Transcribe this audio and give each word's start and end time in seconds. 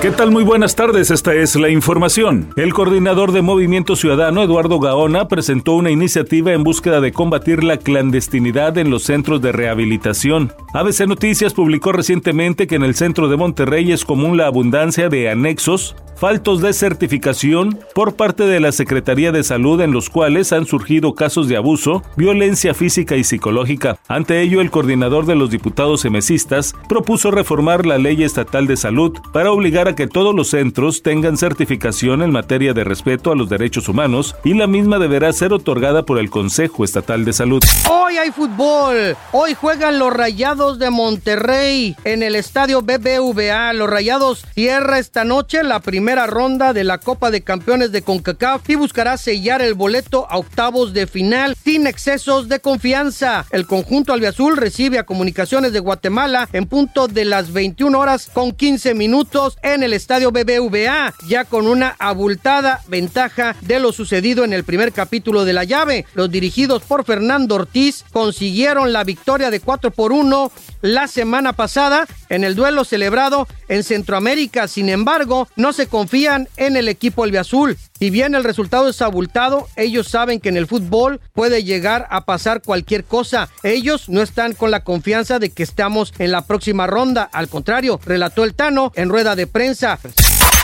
¿Qué 0.00 0.12
tal? 0.12 0.30
Muy 0.30 0.44
buenas 0.44 0.76
tardes, 0.76 1.10
esta 1.10 1.34
es 1.34 1.56
la 1.56 1.70
información. 1.70 2.50
El 2.54 2.72
coordinador 2.72 3.32
de 3.32 3.42
Movimiento 3.42 3.96
Ciudadano, 3.96 4.44
Eduardo 4.44 4.78
Gaona, 4.78 5.26
presentó 5.26 5.72
una 5.72 5.90
iniciativa 5.90 6.52
en 6.52 6.62
búsqueda 6.62 7.00
de 7.00 7.10
combatir 7.10 7.64
la 7.64 7.78
clandestinidad 7.78 8.78
en 8.78 8.90
los 8.90 9.02
centros 9.02 9.42
de 9.42 9.50
rehabilitación. 9.50 10.52
ABC 10.72 11.08
Noticias 11.08 11.52
publicó 11.52 11.90
recientemente 11.90 12.68
que 12.68 12.76
en 12.76 12.84
el 12.84 12.94
centro 12.94 13.28
de 13.28 13.38
Monterrey 13.38 13.90
es 13.90 14.04
común 14.04 14.36
la 14.36 14.46
abundancia 14.46 15.08
de 15.08 15.30
anexos 15.30 15.96
faltos 16.18 16.60
de 16.60 16.72
certificación 16.72 17.78
por 17.94 18.16
parte 18.16 18.44
de 18.44 18.58
la 18.58 18.72
Secretaría 18.72 19.30
de 19.30 19.44
Salud 19.44 19.80
en 19.80 19.92
los 19.92 20.10
cuales 20.10 20.52
han 20.52 20.66
surgido 20.66 21.14
casos 21.14 21.48
de 21.48 21.56
abuso, 21.56 22.02
violencia 22.16 22.74
física 22.74 23.16
y 23.16 23.22
psicológica. 23.22 23.98
Ante 24.08 24.42
ello, 24.42 24.60
el 24.60 24.72
coordinador 24.72 25.26
de 25.26 25.36
los 25.36 25.50
diputados 25.50 26.00
semesistas 26.00 26.74
propuso 26.88 27.30
reformar 27.30 27.86
la 27.86 27.98
ley 27.98 28.24
estatal 28.24 28.66
de 28.66 28.76
salud 28.76 29.16
para 29.32 29.52
obligar 29.52 29.86
que 29.94 30.06
todos 30.06 30.34
los 30.34 30.50
centros 30.50 31.02
tengan 31.02 31.36
certificación 31.36 32.22
en 32.22 32.30
materia 32.30 32.74
de 32.74 32.84
respeto 32.84 33.32
a 33.32 33.36
los 33.36 33.48
derechos 33.48 33.88
humanos 33.88 34.36
y 34.44 34.54
la 34.54 34.66
misma 34.66 34.98
deberá 34.98 35.32
ser 35.32 35.52
otorgada 35.52 36.04
por 36.04 36.18
el 36.18 36.30
Consejo 36.30 36.84
Estatal 36.84 37.24
de 37.24 37.32
Salud. 37.32 37.62
Hoy 37.90 38.16
hay 38.16 38.30
fútbol. 38.30 39.16
Hoy 39.32 39.54
juegan 39.54 39.98
los 39.98 40.12
Rayados 40.12 40.78
de 40.78 40.90
Monterrey 40.90 41.96
en 42.04 42.22
el 42.22 42.34
estadio 42.34 42.82
BBVA. 42.82 43.72
Los 43.72 43.90
Rayados 43.90 44.44
cierra 44.54 44.98
esta 44.98 45.24
noche 45.24 45.62
la 45.62 45.80
primera 45.80 46.26
ronda 46.26 46.72
de 46.72 46.84
la 46.84 46.98
Copa 46.98 47.30
de 47.30 47.42
Campeones 47.42 47.92
de 47.92 48.02
CONCACAF 48.02 48.68
y 48.70 48.74
buscará 48.74 49.16
sellar 49.16 49.62
el 49.62 49.74
boleto 49.74 50.26
a 50.30 50.38
octavos 50.38 50.92
de 50.92 51.06
final 51.06 51.56
sin 51.62 51.86
excesos 51.86 52.48
de 52.48 52.60
confianza. 52.60 53.46
El 53.50 53.66
conjunto 53.66 54.12
albiazul 54.12 54.56
recibe 54.56 54.98
a 54.98 55.06
Comunicaciones 55.06 55.72
de 55.72 55.80
Guatemala 55.80 56.48
en 56.52 56.66
punto 56.66 57.08
de 57.08 57.24
las 57.24 57.52
21 57.52 57.98
horas 57.98 58.30
con 58.32 58.52
15 58.52 58.94
minutos 58.94 59.58
en 59.62 59.77
el 59.82 59.92
estadio 59.92 60.30
BBVA, 60.30 61.14
ya 61.26 61.44
con 61.44 61.66
una 61.66 61.96
abultada 61.98 62.80
ventaja 62.88 63.56
de 63.60 63.80
lo 63.80 63.92
sucedido 63.92 64.44
en 64.44 64.52
el 64.52 64.64
primer 64.64 64.92
capítulo 64.92 65.44
de 65.44 65.52
la 65.52 65.64
llave. 65.64 66.06
Los 66.14 66.30
dirigidos 66.30 66.82
por 66.82 67.04
Fernando 67.04 67.54
Ortiz 67.56 68.04
consiguieron 68.12 68.92
la 68.92 69.04
victoria 69.04 69.50
de 69.50 69.60
4 69.60 69.90
por 69.90 70.12
1 70.12 70.52
la 70.80 71.08
semana 71.08 71.52
pasada 71.52 72.06
en 72.28 72.44
el 72.44 72.54
duelo 72.54 72.84
celebrado 72.84 73.46
en 73.68 73.84
Centroamérica. 73.84 74.68
Sin 74.68 74.88
embargo, 74.88 75.48
no 75.56 75.72
se 75.72 75.86
confían 75.86 76.48
en 76.56 76.76
el 76.76 76.88
equipo 76.88 77.24
albiazul. 77.24 77.76
Si 77.98 78.10
bien 78.10 78.34
el 78.34 78.44
resultado 78.44 78.88
es 78.88 79.02
abultado, 79.02 79.68
ellos 79.76 80.08
saben 80.08 80.40
que 80.40 80.48
en 80.48 80.56
el 80.56 80.66
fútbol 80.66 81.20
puede 81.32 81.64
llegar 81.64 82.06
a 82.10 82.24
pasar 82.24 82.62
cualquier 82.62 83.04
cosa. 83.04 83.48
Ellos 83.62 84.08
no 84.08 84.22
están 84.22 84.54
con 84.54 84.70
la 84.70 84.84
confianza 84.84 85.38
de 85.38 85.50
que 85.50 85.62
estamos 85.62 86.12
en 86.18 86.30
la 86.30 86.42
próxima 86.42 86.86
ronda. 86.86 87.28
Al 87.32 87.48
contrario, 87.48 88.00
relató 88.04 88.44
el 88.44 88.54
Tano 88.54 88.92
en 88.94 89.08
rueda 89.08 89.34
de 89.34 89.46
prensa. 89.46 89.98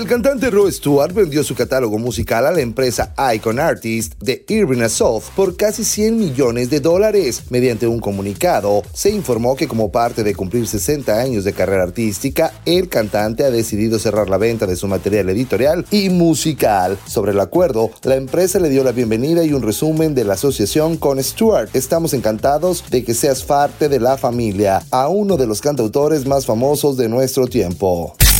El 0.01 0.09
cantante 0.09 0.51
Roe 0.51 0.73
Stewart 0.73 1.15
vendió 1.15 1.45
su 1.45 1.55
catálogo 1.55 1.99
musical 1.99 2.45
a 2.47 2.51
la 2.51 2.61
empresa 2.61 3.15
Icon 3.33 3.61
Artist 3.61 4.15
de 4.21 4.45
Irving 4.49 4.83
Assault 4.83 5.25
por 5.37 5.57
casi 5.57 5.85
100 5.85 6.19
millones 6.19 6.69
de 6.69 6.81
dólares. 6.81 7.45
Mediante 7.51 7.87
un 7.87 8.01
comunicado, 8.01 8.83
se 8.93 9.11
informó 9.11 9.55
que 9.55 9.69
como 9.69 9.93
parte 9.93 10.25
de 10.25 10.35
cumplir 10.35 10.67
60 10.67 11.21
años 11.21 11.45
de 11.45 11.53
carrera 11.53 11.85
artística, 11.85 12.53
el 12.67 12.89
cantante 12.89 13.45
ha 13.45 13.53
decidido 13.53 14.01
cerrar 14.01 14.29
la 14.29 14.37
venta 14.37 14.67
de 14.67 14.75
su 14.75 14.89
material 14.89 15.31
editorial 15.31 15.87
y 15.93 16.09
musical. 16.09 16.99
Sobre 17.07 17.31
el 17.31 17.39
acuerdo, 17.39 17.93
la 18.03 18.17
empresa 18.17 18.59
le 18.59 18.71
dio 18.71 18.83
la 18.83 18.91
bienvenida 18.91 19.45
y 19.45 19.53
un 19.53 19.63
resumen 19.63 20.17
de 20.17 20.25
la 20.25 20.35
asociación 20.35 20.97
con 20.97 21.23
Stewart. 21.23 21.71
Estamos 21.73 22.15
encantados 22.15 22.85
de 22.91 23.05
que 23.05 23.15
seas 23.15 23.45
parte 23.45 23.89
de 23.89 24.01
la 24.01 24.17
familia, 24.17 24.83
a 24.91 25.07
uno 25.07 25.37
de 25.37 25.47
los 25.47 25.61
cantautores 25.61 26.27
más 26.27 26.47
famosos 26.47 26.97
de 26.97 27.09
nuestro 27.09 27.47
tiempo. 27.47 28.17